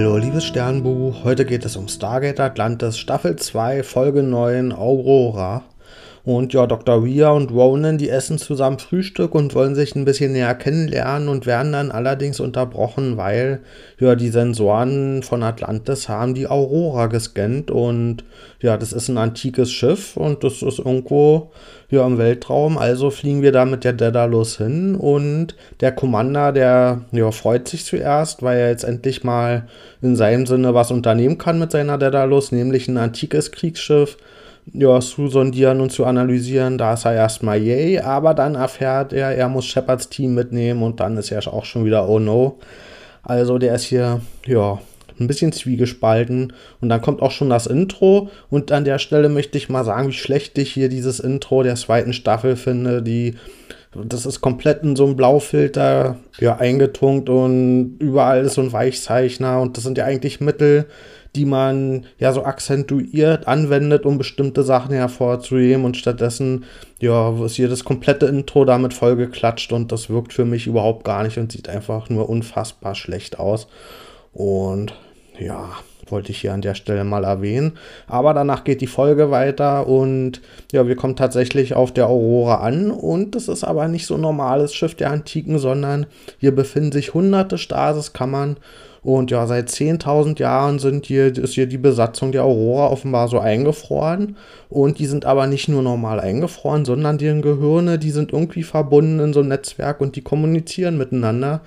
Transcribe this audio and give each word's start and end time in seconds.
Hallo, 0.00 0.16
liebes 0.16 0.44
Sternbuch. 0.44 1.24
Heute 1.24 1.44
geht 1.44 1.64
es 1.64 1.74
um 1.74 1.88
Stargate 1.88 2.38
Atlantis 2.38 2.96
Staffel 2.98 3.34
2, 3.34 3.82
Folge 3.82 4.22
9, 4.22 4.70
Aurora. 4.70 5.64
Und 6.28 6.52
ja, 6.52 6.66
Dr. 6.66 7.02
Rhea 7.02 7.30
und 7.30 7.50
Ronan, 7.52 7.96
die 7.96 8.10
essen 8.10 8.36
zusammen 8.36 8.78
Frühstück 8.78 9.34
und 9.34 9.54
wollen 9.54 9.74
sich 9.74 9.96
ein 9.96 10.04
bisschen 10.04 10.32
näher 10.32 10.54
kennenlernen 10.54 11.26
und 11.26 11.46
werden 11.46 11.72
dann 11.72 11.90
allerdings 11.90 12.38
unterbrochen, 12.38 13.16
weil 13.16 13.60
ja 13.98 14.14
die 14.14 14.28
Sensoren 14.28 15.22
von 15.22 15.42
Atlantis 15.42 16.06
haben 16.10 16.34
die 16.34 16.46
Aurora 16.46 17.06
gescannt 17.06 17.70
und 17.70 18.24
ja, 18.60 18.76
das 18.76 18.92
ist 18.92 19.08
ein 19.08 19.16
antikes 19.16 19.72
Schiff 19.72 20.18
und 20.18 20.44
das 20.44 20.60
ist 20.60 20.80
irgendwo 20.80 21.50
ja 21.88 22.06
im 22.06 22.18
Weltraum. 22.18 22.76
Also 22.76 23.08
fliegen 23.08 23.40
wir 23.40 23.52
da 23.52 23.64
mit 23.64 23.84
der 23.84 23.94
Daedalus 23.94 24.58
hin 24.58 24.96
und 24.96 25.56
der 25.80 25.92
Commander, 25.92 26.52
der 26.52 27.06
ja, 27.10 27.30
freut 27.30 27.68
sich 27.68 27.86
zuerst, 27.86 28.42
weil 28.42 28.58
er 28.58 28.68
jetzt 28.68 28.84
endlich 28.84 29.24
mal 29.24 29.66
in 30.02 30.14
seinem 30.14 30.44
Sinne 30.44 30.74
was 30.74 30.90
unternehmen 30.90 31.38
kann 31.38 31.58
mit 31.58 31.72
seiner 31.72 31.96
Daedalus, 31.96 32.52
nämlich 32.52 32.86
ein 32.86 32.98
antikes 32.98 33.50
Kriegsschiff 33.50 34.18
ja, 34.72 35.00
zu 35.00 35.28
sondieren 35.28 35.80
und 35.80 35.90
zu 35.90 36.04
analysieren. 36.04 36.78
Da 36.78 36.94
ist 36.94 37.04
er 37.04 37.14
erstmal 37.14 37.60
yay, 37.60 38.00
aber 38.00 38.34
dann 38.34 38.54
erfährt 38.54 39.12
er, 39.12 39.30
er 39.30 39.48
muss 39.48 39.66
Shepards 39.66 40.08
Team 40.08 40.34
mitnehmen 40.34 40.82
und 40.82 41.00
dann 41.00 41.16
ist 41.16 41.30
er 41.30 41.46
auch 41.52 41.64
schon 41.64 41.84
wieder 41.84 42.08
oh 42.08 42.18
no. 42.18 42.58
Also 43.22 43.58
der 43.58 43.74
ist 43.74 43.84
hier, 43.84 44.20
ja, 44.46 44.78
ein 45.20 45.26
bisschen 45.26 45.52
zwiegespalten. 45.52 46.52
Und 46.80 46.88
dann 46.88 47.00
kommt 47.00 47.22
auch 47.22 47.30
schon 47.30 47.50
das 47.50 47.66
Intro. 47.66 48.30
Und 48.50 48.72
an 48.72 48.84
der 48.84 48.98
Stelle 48.98 49.28
möchte 49.28 49.58
ich 49.58 49.68
mal 49.68 49.84
sagen, 49.84 50.08
wie 50.08 50.12
schlecht 50.12 50.58
ich 50.58 50.72
hier 50.72 50.88
dieses 50.88 51.20
Intro 51.20 51.62
der 51.62 51.74
zweiten 51.74 52.12
Staffel 52.12 52.56
finde. 52.56 53.02
Die, 53.02 53.34
das 53.94 54.26
ist 54.26 54.40
komplett 54.40 54.82
in 54.82 54.96
so 54.96 55.06
einem 55.06 55.16
Blaufilter 55.16 56.16
ja, 56.38 56.56
eingetunkt 56.56 57.28
und 57.28 57.96
überall 57.98 58.44
ist 58.44 58.54
so 58.54 58.60
ein 58.60 58.72
Weichzeichner. 58.72 59.60
Und 59.60 59.76
das 59.76 59.84
sind 59.84 59.96
ja 59.96 60.04
eigentlich 60.04 60.40
Mittel, 60.40 60.86
die 61.34 61.44
man 61.44 62.06
ja 62.18 62.32
so 62.32 62.44
akzentuiert 62.44 63.46
anwendet, 63.46 64.04
um 64.04 64.18
bestimmte 64.18 64.62
Sachen 64.62 64.94
hervorzuheben 64.94 65.84
und 65.84 65.96
stattdessen 65.96 66.64
ja, 67.00 67.32
ist 67.44 67.56
hier 67.56 67.68
das 67.68 67.84
komplette 67.84 68.26
Intro 68.26 68.64
damit 68.64 68.92
vollgeklatscht 68.92 69.72
und 69.72 69.92
das 69.92 70.10
wirkt 70.10 70.32
für 70.32 70.44
mich 70.44 70.66
überhaupt 70.66 71.04
gar 71.04 71.22
nicht 71.22 71.38
und 71.38 71.52
sieht 71.52 71.68
einfach 71.68 72.10
nur 72.10 72.28
unfassbar 72.28 72.94
schlecht 72.94 73.38
aus. 73.38 73.68
Und 74.32 74.94
ja, 75.38 75.70
wollte 76.12 76.32
ich 76.32 76.40
hier 76.40 76.52
an 76.52 76.62
der 76.62 76.74
Stelle 76.74 77.04
mal 77.04 77.24
erwähnen. 77.24 77.78
Aber 78.06 78.34
danach 78.34 78.64
geht 78.64 78.80
die 78.80 78.86
Folge 78.86 79.30
weiter 79.30 79.86
und 79.86 80.40
ja, 80.72 80.86
wir 80.86 80.96
kommen 80.96 81.16
tatsächlich 81.16 81.74
auf 81.74 81.92
der 81.92 82.08
Aurora 82.08 82.56
an 82.56 82.90
und 82.90 83.34
das 83.34 83.48
ist 83.48 83.64
aber 83.64 83.88
nicht 83.88 84.06
so 84.06 84.14
ein 84.14 84.20
normales 84.20 84.74
Schiff 84.74 84.94
der 84.94 85.10
Antiken, 85.10 85.58
sondern 85.58 86.06
hier 86.38 86.54
befinden 86.54 86.92
sich 86.92 87.14
hunderte 87.14 87.58
Stasiskammern 87.58 88.56
und 89.02 89.30
ja, 89.30 89.46
seit 89.46 89.68
10.000 89.68 90.38
Jahren 90.40 90.78
sind 90.78 91.06
hier, 91.06 91.34
ist 91.36 91.54
hier 91.54 91.66
die 91.66 91.78
Besatzung 91.78 92.32
der 92.32 92.44
Aurora 92.44 92.88
offenbar 92.88 93.28
so 93.28 93.38
eingefroren. 93.38 94.36
Und 94.68 94.98
die 94.98 95.06
sind 95.06 95.24
aber 95.24 95.46
nicht 95.46 95.68
nur 95.68 95.82
normal 95.82 96.20
eingefroren, 96.20 96.84
sondern 96.84 97.18
deren 97.18 97.42
Gehirne, 97.42 97.98
die 97.98 98.10
sind 98.10 98.32
irgendwie 98.32 98.64
verbunden 98.64 99.20
in 99.20 99.32
so 99.32 99.40
einem 99.40 99.50
Netzwerk 99.50 100.00
und 100.00 100.16
die 100.16 100.22
kommunizieren 100.22 100.98
miteinander. 100.98 101.60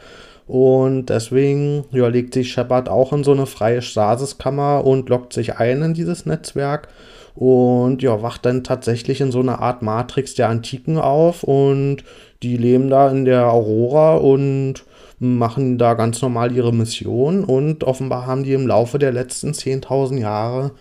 Und 0.51 1.05
deswegen 1.05 1.85
ja, 1.93 2.09
legt 2.09 2.33
sich 2.33 2.51
Shepard 2.51 2.89
auch 2.89 3.13
in 3.13 3.23
so 3.23 3.31
eine 3.31 3.45
freie 3.45 3.81
Stasiskammer 3.81 4.83
und 4.83 5.07
lockt 5.07 5.31
sich 5.31 5.55
ein 5.55 5.81
in 5.81 5.93
dieses 5.93 6.25
Netzwerk 6.25 6.89
und 7.35 8.03
ja, 8.03 8.21
wacht 8.21 8.45
dann 8.45 8.61
tatsächlich 8.61 9.21
in 9.21 9.31
so 9.31 9.39
einer 9.39 9.61
Art 9.61 9.81
Matrix 9.81 10.35
der 10.35 10.49
Antiken 10.49 10.97
auf 10.97 11.43
und 11.43 12.03
die 12.43 12.57
leben 12.57 12.89
da 12.89 13.09
in 13.09 13.23
der 13.23 13.49
Aurora 13.49 14.17
und 14.17 14.83
machen 15.19 15.77
da 15.77 15.93
ganz 15.93 16.21
normal 16.21 16.51
ihre 16.51 16.73
Mission 16.73 17.45
und 17.45 17.85
offenbar 17.85 18.25
haben 18.25 18.43
die 18.43 18.51
im 18.51 18.67
Laufe 18.67 18.99
der 18.99 19.13
letzten 19.13 19.53
10.000 19.53 20.19
Jahre 20.19 20.71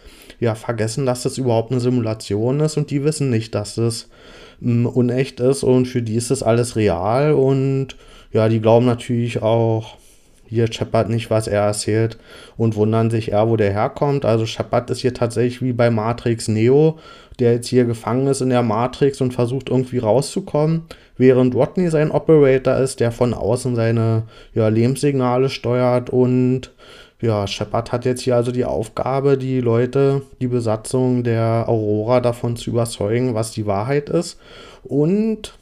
ja 0.40 0.56
vergessen, 0.56 1.06
dass 1.06 1.22
das 1.22 1.38
überhaupt 1.38 1.70
eine 1.70 1.80
Simulation 1.80 2.58
ist 2.58 2.76
und 2.76 2.90
die 2.90 3.04
wissen 3.04 3.30
nicht, 3.30 3.54
dass 3.54 3.76
das 3.76 4.08
ähm, 4.60 4.86
unecht 4.86 5.38
ist 5.38 5.62
und 5.62 5.86
für 5.86 6.02
die 6.02 6.16
ist 6.16 6.32
das 6.32 6.42
alles 6.42 6.74
real 6.74 7.34
und 7.34 7.94
ja, 8.32 8.48
die 8.48 8.60
glauben 8.60 8.86
natürlich 8.86 9.42
auch 9.42 9.96
hier 10.46 10.72
Shepard 10.72 11.08
nicht, 11.08 11.30
was 11.30 11.46
er 11.46 11.62
erzählt 11.62 12.18
und 12.56 12.74
wundern 12.74 13.10
sich 13.10 13.30
eher, 13.30 13.48
wo 13.48 13.56
der 13.56 13.72
herkommt. 13.72 14.24
Also 14.24 14.46
Shepard 14.46 14.90
ist 14.90 15.00
hier 15.00 15.14
tatsächlich 15.14 15.62
wie 15.62 15.72
bei 15.72 15.90
Matrix 15.90 16.48
Neo, 16.48 16.98
der 17.38 17.52
jetzt 17.52 17.68
hier 17.68 17.84
gefangen 17.84 18.26
ist 18.26 18.40
in 18.40 18.50
der 18.50 18.62
Matrix 18.62 19.20
und 19.20 19.32
versucht 19.32 19.68
irgendwie 19.68 19.98
rauszukommen 19.98 20.86
während 21.20 21.54
Rodney 21.54 21.90
sein 21.90 22.10
Operator 22.10 22.76
ist, 22.78 22.98
der 22.98 23.12
von 23.12 23.34
außen 23.34 23.76
seine 23.76 24.24
ja, 24.54 24.68
Lebenssignale 24.68 25.50
steuert 25.50 26.10
und 26.10 26.72
ja, 27.20 27.46
Shepard 27.46 27.92
hat 27.92 28.06
jetzt 28.06 28.22
hier 28.22 28.34
also 28.34 28.50
die 28.50 28.64
Aufgabe, 28.64 29.36
die 29.36 29.60
Leute, 29.60 30.22
die 30.40 30.46
Besatzung 30.46 31.22
der 31.22 31.66
Aurora 31.68 32.20
davon 32.20 32.56
zu 32.56 32.70
überzeugen, 32.70 33.34
was 33.34 33.52
die 33.52 33.66
Wahrheit 33.66 34.08
ist. 34.08 34.40
Und 34.82 35.52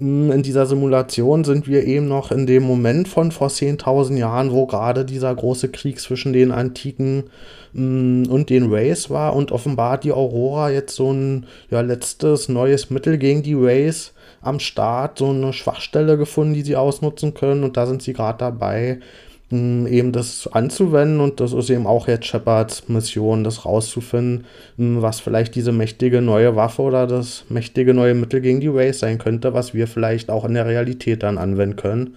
in 0.00 0.42
dieser 0.44 0.66
Simulation 0.66 1.42
sind 1.42 1.66
wir 1.66 1.84
eben 1.84 2.06
noch 2.06 2.30
in 2.30 2.46
dem 2.46 2.62
Moment 2.62 3.08
von 3.08 3.32
vor 3.32 3.48
10.000 3.48 4.16
Jahren, 4.16 4.52
wo 4.52 4.64
gerade 4.66 5.04
dieser 5.04 5.34
große 5.34 5.70
Krieg 5.70 5.98
zwischen 5.98 6.32
den 6.32 6.52
Antiken 6.52 7.24
hm, 7.74 8.26
und 8.30 8.48
den 8.48 8.72
Rays 8.72 9.10
war. 9.10 9.34
Und 9.34 9.50
offenbar 9.50 9.98
die 9.98 10.12
Aurora 10.12 10.70
jetzt 10.70 10.94
so 10.94 11.12
ein 11.12 11.46
ja, 11.70 11.80
letztes 11.80 12.48
neues 12.48 12.90
Mittel 12.90 13.18
gegen 13.18 13.42
die 13.42 13.54
Rays 13.54 14.12
am 14.40 14.60
Start 14.60 15.18
so 15.18 15.30
eine 15.30 15.52
Schwachstelle 15.52 16.16
gefunden, 16.16 16.54
die 16.54 16.62
sie 16.62 16.76
ausnutzen 16.76 17.34
können. 17.34 17.64
Und 17.64 17.76
da 17.76 17.86
sind 17.86 18.00
sie 18.00 18.12
gerade 18.12 18.38
dabei, 18.38 19.00
eben 19.50 20.12
das 20.12 20.46
anzuwenden 20.52 21.20
und 21.20 21.40
das 21.40 21.54
ist 21.54 21.70
eben 21.70 21.86
auch 21.86 22.06
jetzt 22.06 22.26
Shepards 22.26 22.88
Mission, 22.88 23.44
das 23.44 23.64
rauszufinden, 23.64 24.44
was 24.76 25.20
vielleicht 25.20 25.54
diese 25.54 25.72
mächtige 25.72 26.20
neue 26.20 26.54
Waffe 26.54 26.82
oder 26.82 27.06
das 27.06 27.44
mächtige 27.48 27.94
neue 27.94 28.12
Mittel 28.12 28.42
gegen 28.42 28.60
die 28.60 28.68
Race 28.68 28.98
sein 28.98 29.16
könnte, 29.16 29.54
was 29.54 29.72
wir 29.72 29.86
vielleicht 29.86 30.30
auch 30.30 30.44
in 30.44 30.52
der 30.52 30.66
Realität 30.66 31.22
dann 31.22 31.38
anwenden 31.38 31.76
können. 31.76 32.16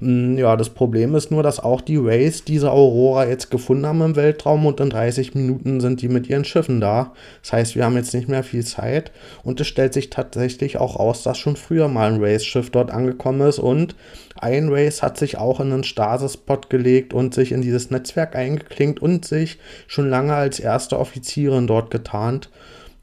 Ja, 0.00 0.56
das 0.56 0.70
Problem 0.70 1.14
ist 1.14 1.30
nur, 1.30 1.42
dass 1.42 1.60
auch 1.60 1.82
die 1.82 1.98
Rays 1.98 2.44
diese 2.44 2.72
Aurora 2.72 3.26
jetzt 3.26 3.50
gefunden 3.50 3.84
haben 3.84 4.00
im 4.00 4.16
Weltraum 4.16 4.64
und 4.64 4.80
in 4.80 4.88
30 4.88 5.34
Minuten 5.34 5.82
sind 5.82 6.00
die 6.00 6.08
mit 6.08 6.26
ihren 6.30 6.46
Schiffen 6.46 6.80
da. 6.80 7.12
Das 7.42 7.52
heißt, 7.52 7.76
wir 7.76 7.84
haben 7.84 7.96
jetzt 7.96 8.14
nicht 8.14 8.26
mehr 8.26 8.42
viel 8.42 8.64
Zeit 8.64 9.12
und 9.42 9.60
es 9.60 9.66
stellt 9.66 9.92
sich 9.92 10.08
tatsächlich 10.08 10.78
auch 10.78 10.96
aus, 10.96 11.22
dass 11.22 11.36
schon 11.36 11.56
früher 11.56 11.88
mal 11.88 12.10
ein 12.10 12.24
Race-Schiff 12.24 12.70
dort 12.70 12.90
angekommen 12.90 13.46
ist 13.46 13.58
und 13.58 13.94
ein 14.40 14.68
Race 14.70 15.02
hat 15.02 15.18
sich 15.18 15.38
auch 15.38 15.60
in 15.60 15.72
einen 15.72 15.84
Stasis-Pod 15.84 16.70
gelegt 16.70 17.14
und 17.14 17.34
sich 17.34 17.52
in 17.52 17.62
dieses 17.62 17.90
Netzwerk 17.90 18.34
eingeklinkt 18.34 19.00
und 19.00 19.24
sich 19.24 19.58
schon 19.86 20.08
lange 20.08 20.34
als 20.34 20.60
erste 20.60 20.98
Offizierin 20.98 21.66
dort 21.66 21.90
getarnt. 21.90 22.50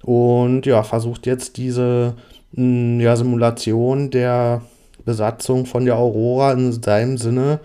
Und 0.03 0.66
ja, 0.66 0.84
versucht 0.84 1.25
jetzt 1.25 1.58
diese 1.58 2.16
hm, 2.53 3.00
ja, 3.00 3.16
Simulation 3.16 4.09
der 4.09 4.62
Besatzung 5.06 5.66
von 5.66 5.86
der 5.86 5.98
Aurora 5.98 6.53
in 6.53 6.72
seinem 6.72 7.18
Sinne 7.18 7.59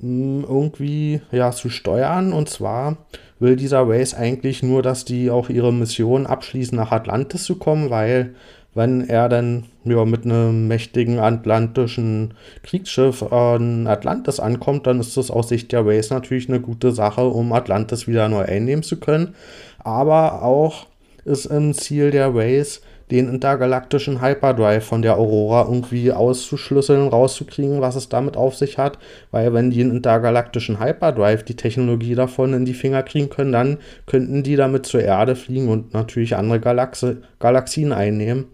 hm, 0.00 0.44
irgendwie 0.48 1.20
ja, 1.30 1.50
zu 1.52 1.70
steuern. 1.70 2.32
Und 2.32 2.48
zwar 2.48 2.96
will 3.38 3.56
dieser 3.56 3.88
Race 3.88 4.14
eigentlich 4.14 4.62
nur, 4.62 4.82
dass 4.82 5.04
die 5.04 5.30
auch 5.30 5.48
ihre 5.48 5.72
Mission 5.72 6.26
abschließen, 6.26 6.76
nach 6.76 6.92
Atlantis 6.92 7.44
zu 7.44 7.56
kommen, 7.56 7.90
weil 7.90 8.34
wenn 8.74 9.08
er 9.08 9.28
dann 9.28 9.66
ja, 9.84 10.04
mit 10.04 10.24
einem 10.24 10.68
mächtigen 10.68 11.18
atlantischen 11.18 12.34
Kriegsschiff 12.62 13.22
an 13.22 13.86
Atlantis 13.86 14.40
ankommt, 14.40 14.86
dann 14.86 15.00
ist 15.00 15.16
das 15.16 15.30
aus 15.30 15.48
Sicht 15.48 15.72
der 15.72 15.86
Race 15.86 16.10
natürlich 16.10 16.48
eine 16.48 16.60
gute 16.60 16.92
Sache, 16.92 17.26
um 17.26 17.52
Atlantis 17.52 18.06
wieder 18.06 18.28
neu 18.28 18.42
einnehmen 18.42 18.82
zu 18.82 18.98
können. 18.98 19.34
Aber 19.78 20.42
auch 20.42 20.86
ist 21.24 21.46
im 21.46 21.74
Ziel 21.74 22.10
der 22.10 22.34
Race, 22.34 22.80
den 23.10 23.28
intergalaktischen 23.28 24.22
Hyperdrive 24.22 24.84
von 24.84 25.02
der 25.02 25.18
Aurora 25.18 25.66
irgendwie 25.68 26.10
auszuschlüsseln, 26.12 27.08
rauszukriegen, 27.08 27.80
was 27.80 27.96
es 27.96 28.08
damit 28.08 28.36
auf 28.36 28.56
sich 28.56 28.78
hat. 28.78 28.98
Weil 29.30 29.52
wenn 29.52 29.70
die 29.70 29.82
einen 29.82 29.90
intergalaktischen 29.90 30.80
Hyperdrive, 30.80 31.42
die 31.42 31.56
Technologie 31.56 32.14
davon 32.14 32.54
in 32.54 32.64
die 32.64 32.74
Finger 32.74 33.02
kriegen 33.02 33.30
können, 33.30 33.52
dann 33.52 33.78
könnten 34.06 34.42
die 34.42 34.56
damit 34.56 34.86
zur 34.86 35.02
Erde 35.02 35.36
fliegen 35.36 35.68
und 35.68 35.92
natürlich 35.92 36.36
andere 36.36 36.60
Galaxie, 36.60 37.18
Galaxien 37.40 37.92
einnehmen. 37.92 38.46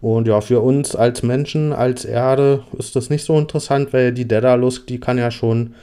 Und 0.00 0.26
ja, 0.26 0.40
für 0.40 0.60
uns 0.60 0.96
als 0.96 1.22
Menschen, 1.22 1.72
als 1.72 2.04
Erde 2.04 2.64
ist 2.76 2.96
das 2.96 3.08
nicht 3.08 3.24
so 3.24 3.38
interessant, 3.38 3.92
weil 3.92 4.12
die 4.12 4.26
Daedalus, 4.26 4.84
die 4.84 4.98
kann 4.98 5.16
ja 5.16 5.30
schon, 5.30 5.74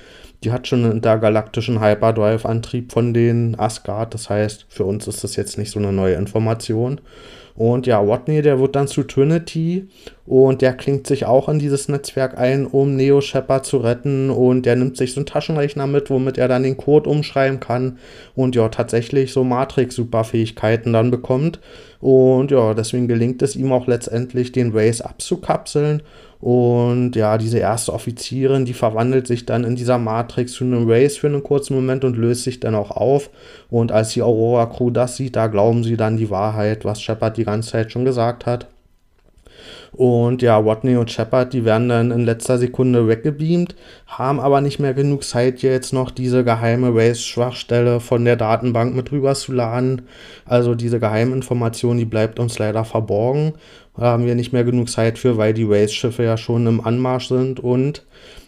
die 0.43 0.51
hat 0.51 0.67
schon 0.67 0.83
einen 0.83 0.93
intergalaktischen 0.93 1.81
Hyperdrive-Antrieb 1.81 2.91
von 2.91 3.13
den 3.13 3.59
Asgard. 3.59 4.13
Das 4.13 4.29
heißt, 4.29 4.65
für 4.69 4.85
uns 4.85 5.07
ist 5.07 5.23
das 5.23 5.35
jetzt 5.35 5.57
nicht 5.57 5.71
so 5.71 5.79
eine 5.79 5.91
neue 5.91 6.15
Information. 6.15 7.01
Und 7.55 7.87
ja, 7.87 8.07
Watney, 8.07 8.41
der 8.41 8.61
wird 8.61 8.77
dann 8.77 8.87
zu 8.87 9.03
Trinity 9.03 9.89
und 10.25 10.61
der 10.61 10.73
klingt 10.75 11.05
sich 11.07 11.25
auch 11.25 11.49
in 11.49 11.59
dieses 11.59 11.89
Netzwerk 11.89 12.37
ein, 12.37 12.65
um 12.65 12.95
Neo 12.95 13.19
Shepard 13.19 13.65
zu 13.65 13.79
retten. 13.79 14.29
Und 14.29 14.65
der 14.65 14.77
nimmt 14.77 14.95
sich 14.95 15.11
so 15.11 15.19
einen 15.19 15.25
Taschenrechner 15.25 15.85
mit, 15.85 16.09
womit 16.09 16.37
er 16.37 16.47
dann 16.47 16.63
den 16.63 16.77
Code 16.77 17.09
umschreiben 17.09 17.59
kann 17.59 17.97
und 18.33 18.55
ja, 18.55 18.69
tatsächlich 18.69 19.33
so 19.33 19.43
Matrix-Superfähigkeiten 19.43 20.93
dann 20.93 21.11
bekommt. 21.11 21.59
Und 21.99 22.49
ja, 22.51 22.73
deswegen 22.73 23.09
gelingt 23.09 23.41
es 23.41 23.57
ihm 23.57 23.73
auch 23.73 23.87
letztendlich, 23.87 24.53
den 24.53 24.71
Race 24.71 25.01
abzukapseln 25.01 26.01
Und 26.41 27.17
ja, 27.17 27.37
diese 27.37 27.59
erste 27.59 27.93
Offizierin, 27.93 28.63
die 28.63 28.73
verwandelt 28.73 29.27
sich 29.27 29.45
dann 29.45 29.65
in 29.65 29.75
dieser 29.75 29.97
Matrix 29.97 30.53
zu 30.53 30.63
einem 30.63 30.89
Race 30.89 31.17
für 31.17 31.27
einen 31.27 31.43
kurzen 31.43 31.75
Moment 31.75 32.05
und 32.05 32.15
löst 32.15 32.43
sich 32.43 32.61
dann 32.61 32.75
auch 32.75 32.91
auf. 32.91 33.29
Und 33.69 33.91
als 33.91 34.13
die 34.13 34.21
Aurora 34.21 34.65
Crew 34.67 34.89
das 34.89 35.17
sieht, 35.17 35.35
da 35.35 35.47
glauben 35.47 35.83
sie 35.83 35.97
dann 35.97 36.15
die 36.15 36.29
Wahrheit, 36.29 36.85
was 36.85 37.01
Shepard 37.01 37.35
die 37.35 37.43
ganze 37.43 37.71
Zeit 37.71 37.91
schon 37.91 38.05
gesagt 38.05 38.45
hat. 38.45 38.67
Und 39.91 40.41
ja, 40.41 40.63
Watney 40.63 40.95
und 40.95 41.11
Shepard, 41.11 41.51
die 41.51 41.65
werden 41.65 41.89
dann 41.89 42.11
in 42.11 42.23
letzter 42.23 42.57
Sekunde 42.57 43.07
weggebeamt, 43.07 43.75
haben 44.07 44.39
aber 44.39 44.61
nicht 44.61 44.79
mehr 44.79 44.93
genug 44.93 45.23
Zeit, 45.23 45.61
jetzt 45.61 45.93
noch 45.93 46.11
diese 46.11 46.43
geheime 46.43 46.93
Race-Schwachstelle 46.93 47.99
von 47.99 48.23
der 48.23 48.35
Datenbank 48.35 48.95
mit 48.95 49.11
rüber 49.11 49.33
zu 49.35 49.51
laden. 49.51 50.03
Also 50.45 50.75
diese 50.75 50.99
Geheiminformation, 50.99 51.97
die 51.97 52.05
bleibt 52.05 52.39
uns 52.39 52.59
leider 52.59 52.85
verborgen. 52.85 53.53
Haben 53.99 54.25
wir 54.25 54.35
nicht 54.35 54.53
mehr 54.53 54.63
genug 54.63 54.89
Zeit 54.89 55.17
für, 55.17 55.37
weil 55.37 55.53
die 55.53 55.65
Race-Schiffe 55.65 56.23
ja 56.23 56.37
schon 56.37 56.65
im 56.67 56.79
Anmarsch 56.81 57.27
sind. 57.27 57.59
Und 57.59 58.05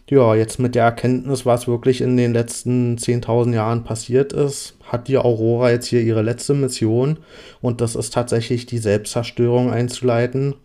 ja, 0.10 0.36
jetzt 0.36 0.60
mit 0.60 0.76
der 0.76 0.84
Erkenntnis, 0.84 1.46
was 1.46 1.68
wirklich 1.68 2.02
in 2.02 2.18
den 2.18 2.34
letzten 2.34 2.98
10.000 2.98 3.54
Jahren 3.54 3.84
passiert 3.84 4.34
ist, 4.34 4.76
hat 4.84 5.08
die 5.08 5.18
Aurora 5.18 5.72
jetzt 5.72 5.88
hier 5.88 6.02
ihre 6.02 6.22
letzte 6.22 6.54
Mission. 6.54 7.18
Und 7.62 7.82
das 7.82 7.96
ist 7.96 8.14
tatsächlich 8.14 8.66
die 8.66 8.78
Selbstzerstörung 8.78 9.72
einzuleiten, 9.72 10.56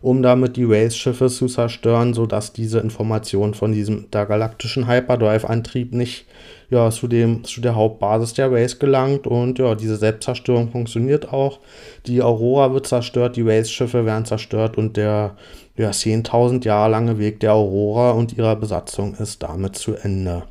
um 0.00 0.22
damit 0.22 0.56
die 0.56 0.64
Race-Schiffe 0.64 1.28
zu 1.28 1.46
zerstören, 1.46 2.14
sodass 2.14 2.52
diese 2.52 2.80
Information 2.80 3.54
von 3.54 3.72
diesem 3.72 3.98
intergalaktischen 3.98 4.88
Hyperdrive-Antrieb 4.88 5.92
nicht 5.92 6.26
ja, 6.70 6.90
zu, 6.90 7.06
dem, 7.06 7.44
zu 7.44 7.60
der 7.60 7.74
Hauptbasis 7.74 8.34
der 8.34 8.50
Race 8.50 8.78
gelangt 8.78 9.26
und 9.26 9.58
ja, 9.58 9.74
diese 9.74 9.96
Selbstzerstörung 9.96 10.70
funktioniert 10.70 11.32
auch. 11.32 11.60
Die 12.06 12.22
Aurora 12.22 12.72
wird 12.72 12.86
zerstört, 12.86 13.36
die 13.36 13.42
Race-Schiffe 13.42 14.04
werden 14.04 14.24
zerstört 14.24 14.76
und 14.76 14.96
der 14.96 15.36
ja, 15.76 15.90
10.000 15.90 16.64
Jahre 16.64 16.90
lange 16.90 17.18
Weg 17.18 17.40
der 17.40 17.54
Aurora 17.54 18.12
und 18.12 18.36
ihrer 18.36 18.56
Besatzung 18.56 19.14
ist 19.14 19.42
damit 19.42 19.76
zu 19.76 19.94
Ende. 19.94 20.44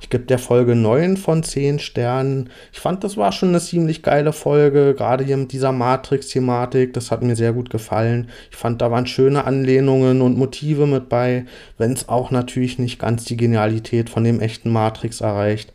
Ich 0.00 0.10
gebe 0.10 0.24
der 0.24 0.38
Folge 0.38 0.74
9 0.74 1.16
von 1.16 1.42
10 1.42 1.78
Sternen. 1.78 2.50
Ich 2.72 2.80
fand, 2.80 3.04
das 3.04 3.16
war 3.16 3.32
schon 3.32 3.50
eine 3.50 3.60
ziemlich 3.60 4.02
geile 4.02 4.32
Folge, 4.32 4.94
gerade 4.94 5.24
hier 5.24 5.36
mit 5.36 5.52
dieser 5.52 5.72
Matrix-Thematik. 5.72 6.92
Das 6.92 7.10
hat 7.10 7.22
mir 7.22 7.36
sehr 7.36 7.52
gut 7.52 7.70
gefallen. 7.70 8.28
Ich 8.50 8.56
fand, 8.56 8.82
da 8.82 8.90
waren 8.90 9.06
schöne 9.06 9.44
Anlehnungen 9.44 10.20
und 10.20 10.38
Motive 10.38 10.86
mit 10.86 11.08
bei, 11.08 11.46
wenn 11.78 11.92
es 11.92 12.08
auch 12.08 12.30
natürlich 12.30 12.78
nicht 12.78 12.98
ganz 12.98 13.24
die 13.24 13.36
Genialität 13.36 14.10
von 14.10 14.24
dem 14.24 14.40
echten 14.40 14.70
Matrix 14.70 15.20
erreicht. 15.20 15.72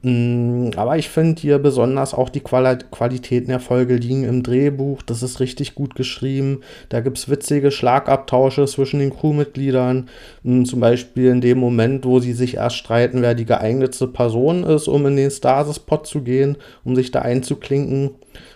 Mm, 0.00 0.70
aber 0.76 0.96
ich 0.96 1.08
finde 1.08 1.40
hier 1.40 1.58
besonders 1.58 2.14
auch 2.14 2.28
die 2.28 2.40
Qualitäten 2.40 3.48
der 3.48 3.60
Folge 3.60 3.96
liegen 3.96 4.24
im 4.24 4.42
Drehbuch. 4.42 5.02
Das 5.02 5.22
ist 5.22 5.38
richtig 5.38 5.74
gut 5.74 5.94
geschrieben. 5.94 6.60
Da 6.88 7.00
gibt 7.00 7.18
es 7.18 7.28
witzige 7.28 7.70
Schlagabtausche 7.70 8.66
zwischen 8.66 8.98
den 9.00 9.14
Crewmitgliedern. 9.14 10.08
Mm, 10.42 10.64
zum 10.64 10.80
Beispiel 10.80 11.28
in 11.30 11.40
dem 11.40 11.58
Moment, 11.58 12.04
wo 12.04 12.18
sie 12.18 12.32
sich 12.32 12.56
erst 12.56 12.76
streiten, 12.76 13.22
wer 13.22 13.34
die 13.34 13.44
geeignete 13.44 14.08
Person 14.08 14.64
ist, 14.64 14.88
um 14.88 15.06
in 15.06 15.16
den 15.16 15.30
Stasis-Pod 15.30 16.06
zu 16.06 16.22
gehen, 16.22 16.56
um 16.84 16.96
sich 16.96 17.10
da 17.10 17.20
einzuklinken. 17.20 18.10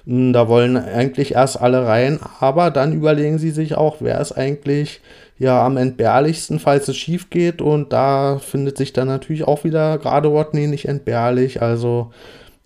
Mm, 0.04 0.32
da 0.32 0.48
wollen 0.48 0.76
eigentlich 0.76 1.34
erst 1.34 1.60
alle 1.60 1.86
rein, 1.86 2.18
aber 2.40 2.70
dann 2.70 2.92
überlegen 2.92 3.38
sie 3.38 3.50
sich 3.50 3.76
auch, 3.76 3.96
wer 4.00 4.20
ist 4.20 4.32
eigentlich 4.32 5.00
ja 5.38 5.64
am 5.64 5.76
entbehrlichsten, 5.76 6.58
falls 6.58 6.88
es 6.88 6.96
schief 6.96 7.30
geht. 7.30 7.60
Und 7.60 7.92
da 7.92 8.38
findet 8.38 8.78
sich 8.78 8.92
dann 8.92 9.08
natürlich 9.08 9.44
auch 9.44 9.64
wieder 9.64 9.98
gerade 9.98 10.32
Watney 10.32 10.66
nicht 10.66 10.88
entbehrlich. 10.88 11.62
Also 11.62 12.10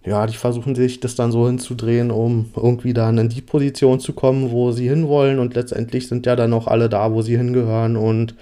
ja, 0.04 0.26
die 0.26 0.36
versuchen 0.36 0.74
sich 0.74 1.00
das 1.00 1.14
dann 1.14 1.30
so 1.30 1.46
hinzudrehen, 1.46 2.10
um 2.10 2.50
irgendwie 2.56 2.94
dann 2.94 3.18
in 3.18 3.28
die 3.28 3.42
Position 3.42 4.00
zu 4.00 4.14
kommen, 4.14 4.50
wo 4.50 4.72
sie 4.72 4.88
hinwollen. 4.88 5.38
Und 5.38 5.54
letztendlich 5.54 6.08
sind 6.08 6.26
ja 6.26 6.36
dann 6.36 6.54
auch 6.54 6.66
alle 6.66 6.88
da, 6.88 7.12
wo 7.12 7.22
sie 7.22 7.36
hingehören. 7.36 7.96
Und 7.96 8.34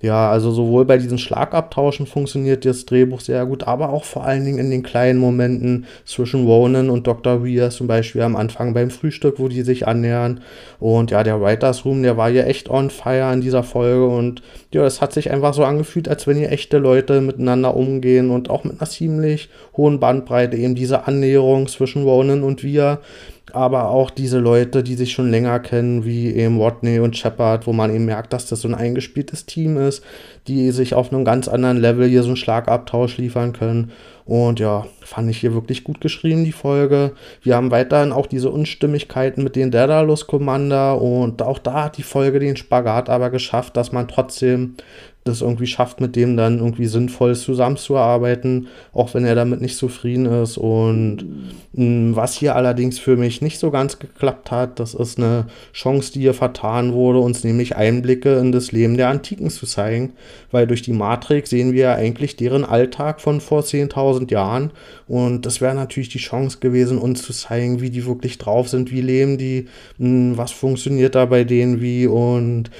ja, 0.00 0.30
also 0.30 0.52
sowohl 0.52 0.84
bei 0.84 0.96
diesen 0.96 1.18
Schlagabtauschen 1.18 2.06
funktioniert 2.06 2.64
das 2.64 2.86
Drehbuch 2.86 3.20
sehr 3.20 3.44
gut, 3.46 3.64
aber 3.64 3.90
auch 3.90 4.04
vor 4.04 4.24
allen 4.24 4.44
Dingen 4.44 4.58
in 4.58 4.70
den 4.70 4.84
kleinen 4.84 5.18
Momenten 5.18 5.86
zwischen 6.04 6.46
Ronan 6.46 6.88
und 6.88 7.08
Dr. 7.08 7.44
Weir, 7.44 7.70
zum 7.70 7.88
Beispiel 7.88 8.22
am 8.22 8.36
Anfang 8.36 8.74
beim 8.74 8.90
Frühstück, 8.90 9.40
wo 9.40 9.48
die 9.48 9.62
sich 9.62 9.88
annähern. 9.88 10.40
Und 10.78 11.10
ja, 11.10 11.24
der 11.24 11.40
Writers 11.40 11.84
Room, 11.84 12.04
der 12.04 12.16
war 12.16 12.30
ja 12.30 12.44
echt 12.44 12.70
on 12.70 12.90
fire 12.90 13.32
in 13.32 13.40
dieser 13.40 13.64
Folge 13.64 14.06
und 14.06 14.40
ja, 14.72 14.84
es 14.86 15.00
hat 15.00 15.12
sich 15.12 15.32
einfach 15.32 15.52
so 15.52 15.64
angefühlt, 15.64 16.08
als 16.08 16.28
wenn 16.28 16.36
hier 16.36 16.52
echte 16.52 16.78
Leute 16.78 17.20
miteinander 17.20 17.74
umgehen 17.74 18.30
und 18.30 18.50
auch 18.50 18.62
mit 18.62 18.80
einer 18.80 18.88
ziemlich 18.88 19.48
hohen 19.76 19.98
Bandbreite 19.98 20.56
eben 20.56 20.76
diese 20.76 21.08
Annäherung 21.08 21.66
zwischen 21.66 22.04
Ronan 22.04 22.44
und 22.44 22.62
Weir 22.62 23.00
aber 23.54 23.90
auch 23.90 24.10
diese 24.10 24.38
Leute, 24.38 24.82
die 24.82 24.94
sich 24.94 25.12
schon 25.12 25.30
länger 25.30 25.60
kennen, 25.60 26.04
wie 26.04 26.32
eben 26.32 26.58
Watney 26.58 26.98
und 27.00 27.16
Shepard, 27.16 27.66
wo 27.66 27.72
man 27.72 27.94
eben 27.94 28.04
merkt, 28.04 28.32
dass 28.32 28.46
das 28.46 28.60
so 28.60 28.68
ein 28.68 28.74
eingespieltes 28.74 29.46
Team 29.46 29.76
ist, 29.76 30.02
die 30.46 30.70
sich 30.70 30.94
auf 30.94 31.12
einem 31.12 31.24
ganz 31.24 31.48
anderen 31.48 31.78
Level 31.78 32.08
hier 32.08 32.22
so 32.22 32.28
einen 32.28 32.36
Schlagabtausch 32.36 33.18
liefern 33.18 33.52
können. 33.52 33.92
Und 34.24 34.60
ja, 34.60 34.86
fand 35.00 35.30
ich 35.30 35.38
hier 35.38 35.54
wirklich 35.54 35.84
gut 35.84 36.02
geschrieben, 36.02 36.44
die 36.44 36.52
Folge. 36.52 37.12
Wir 37.42 37.56
haben 37.56 37.70
weiterhin 37.70 38.12
auch 38.12 38.26
diese 38.26 38.50
Unstimmigkeiten 38.50 39.42
mit 39.42 39.56
den 39.56 39.70
Daedalus 39.70 40.26
Commander 40.26 41.00
und 41.00 41.40
auch 41.40 41.58
da 41.58 41.84
hat 41.84 41.96
die 41.96 42.02
Folge 42.02 42.38
den 42.38 42.56
Spagat 42.56 43.08
aber 43.08 43.30
geschafft, 43.30 43.76
dass 43.76 43.90
man 43.90 44.06
trotzdem 44.06 44.74
das 45.28 45.42
irgendwie 45.42 45.66
schafft, 45.66 46.00
mit 46.00 46.16
dem 46.16 46.36
dann 46.36 46.58
irgendwie 46.58 46.86
sinnvoll 46.86 47.36
zusammenzuarbeiten, 47.36 48.68
auch 48.92 49.14
wenn 49.14 49.24
er 49.24 49.34
damit 49.34 49.60
nicht 49.60 49.76
zufrieden 49.76 50.26
ist. 50.26 50.58
Und 50.58 51.24
mh, 51.72 51.84
mm, 51.84 52.16
was 52.16 52.34
hier 52.34 52.56
allerdings 52.56 52.98
für 52.98 53.16
mich 53.16 53.40
nicht 53.42 53.58
so 53.58 53.70
ganz 53.70 53.98
geklappt 53.98 54.50
hat, 54.50 54.80
das 54.80 54.94
ist 54.94 55.18
eine 55.18 55.46
Chance, 55.72 56.12
die 56.12 56.20
hier 56.20 56.34
vertan 56.34 56.92
wurde, 56.92 57.20
uns 57.20 57.44
nämlich 57.44 57.76
Einblicke 57.76 58.38
in 58.38 58.52
das 58.52 58.72
Leben 58.72 58.96
der 58.96 59.08
Antiken 59.08 59.50
zu 59.50 59.66
zeigen, 59.66 60.14
weil 60.50 60.66
durch 60.66 60.82
die 60.82 60.92
Matrix 60.92 61.50
sehen 61.50 61.72
wir 61.72 61.82
ja 61.82 61.94
eigentlich 61.94 62.36
deren 62.36 62.64
Alltag 62.64 63.20
von 63.20 63.40
vor 63.40 63.62
10.000 63.62 64.30
Jahren. 64.30 64.72
Und 65.06 65.46
das 65.46 65.60
wäre 65.60 65.74
natürlich 65.74 66.08
die 66.08 66.18
Chance 66.18 66.58
gewesen, 66.60 66.98
uns 66.98 67.22
zu 67.22 67.32
zeigen, 67.32 67.80
wie 67.80 67.90
die 67.90 68.06
wirklich 68.06 68.38
drauf 68.38 68.68
sind, 68.68 68.90
wie 68.90 69.00
leben 69.00 69.38
die, 69.38 69.66
mh, 69.98 70.08
mm, 70.08 70.36
was 70.36 70.52
funktioniert 70.52 71.14
da 71.14 71.26
bei 71.26 71.44
denen 71.44 71.80
wie. 71.80 72.06
Und 72.06 72.70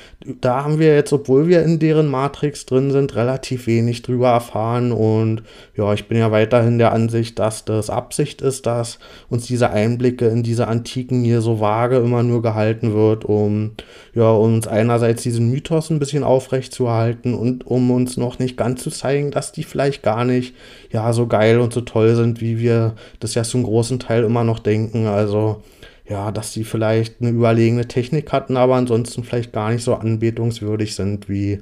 da 0.40 0.64
haben 0.64 0.78
wir 0.78 0.94
jetzt, 0.94 1.12
obwohl 1.12 1.48
wir 1.48 1.62
in 1.62 1.78
deren 1.78 2.08
Matrix 2.08 2.37
drin 2.40 2.90
sind, 2.90 3.14
relativ 3.14 3.66
wenig 3.66 4.02
drüber 4.02 4.28
erfahren. 4.30 4.92
Und 4.92 5.42
ja, 5.76 5.92
ich 5.92 6.08
bin 6.08 6.18
ja 6.18 6.30
weiterhin 6.30 6.78
der 6.78 6.92
Ansicht, 6.92 7.38
dass 7.38 7.64
das 7.64 7.90
Absicht 7.90 8.42
ist, 8.42 8.66
dass 8.66 8.98
uns 9.28 9.46
diese 9.46 9.70
Einblicke 9.70 10.26
in 10.28 10.42
diese 10.42 10.68
Antiken 10.68 11.22
hier 11.22 11.40
so 11.40 11.60
vage 11.60 11.96
immer 11.96 12.22
nur 12.22 12.42
gehalten 12.42 12.94
wird, 12.94 13.24
um 13.24 13.72
ja, 14.14 14.30
uns 14.30 14.66
einerseits 14.66 15.22
diesen 15.22 15.50
Mythos 15.50 15.90
ein 15.90 15.98
bisschen 15.98 16.24
aufrecht 16.24 16.72
zu 16.72 16.86
erhalten 16.86 17.34
und 17.34 17.66
um 17.66 17.90
uns 17.90 18.16
noch 18.16 18.38
nicht 18.38 18.56
ganz 18.56 18.82
zu 18.82 18.90
zeigen, 18.90 19.30
dass 19.30 19.52
die 19.52 19.64
vielleicht 19.64 20.02
gar 20.02 20.24
nicht 20.24 20.54
ja 20.90 21.12
so 21.12 21.26
geil 21.26 21.60
und 21.60 21.72
so 21.72 21.80
toll 21.80 22.14
sind, 22.16 22.40
wie 22.40 22.58
wir 22.58 22.94
das 23.20 23.34
ja 23.34 23.42
zum 23.42 23.62
großen 23.62 23.98
Teil 23.98 24.24
immer 24.24 24.44
noch 24.44 24.58
denken. 24.58 25.06
Also 25.06 25.62
ja, 26.08 26.32
dass 26.32 26.52
sie 26.52 26.64
vielleicht 26.64 27.20
eine 27.20 27.30
überlegene 27.30 27.86
Technik 27.86 28.32
hatten, 28.32 28.56
aber 28.56 28.76
ansonsten 28.76 29.24
vielleicht 29.24 29.52
gar 29.52 29.70
nicht 29.70 29.84
so 29.84 29.94
anbetungswürdig 29.94 30.94
sind, 30.94 31.28
wie 31.28 31.60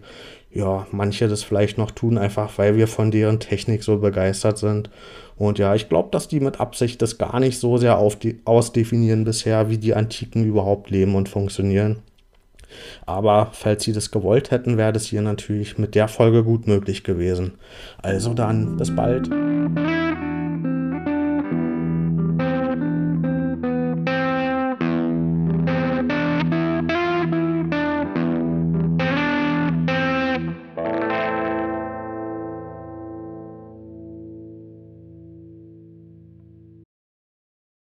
ja, 0.57 0.87
manche 0.91 1.29
das 1.29 1.43
vielleicht 1.43 1.79
noch 1.79 1.91
tun, 1.91 2.19
einfach 2.19 2.59
weil 2.59 2.77
wir 2.77 2.89
von 2.89 3.11
deren 3.11 3.41
Technik 3.41 3.83
so 3.83 3.99
begeistert 3.99 4.59
sind. 4.59 4.91
Und 5.37 5.59
ja, 5.59 5.75
ich 5.75 5.89
glaube, 5.89 6.09
dass 6.13 6.29
die 6.29 6.41
mit 6.41 6.61
Absicht 6.61 7.03
das 7.03 7.19
gar 7.19 7.41
nicht 7.41 7.59
so 7.59 7.77
sehr 7.77 7.99
auf 7.99 8.17
die, 8.17 8.41
ausdefinieren 8.45 9.25
bisher, 9.25 9.69
wie 9.69 9.79
die 9.79 9.95
Antiken 9.95 10.45
überhaupt 10.45 10.91
leben 10.91 11.15
und 11.15 11.29
funktionieren. 11.29 11.99
Aber 13.05 13.51
falls 13.53 13.85
sie 13.85 13.93
das 13.93 14.11
gewollt 14.11 14.51
hätten, 14.51 14.77
wäre 14.77 14.93
das 14.93 15.07
hier 15.07 15.23
natürlich 15.23 15.79
mit 15.79 15.95
der 15.95 16.09
Folge 16.09 16.43
gut 16.43 16.67
möglich 16.67 17.05
gewesen. 17.05 17.53
Also 18.03 18.35
dann, 18.35 18.77
bis 18.77 18.95
bald. 18.95 19.31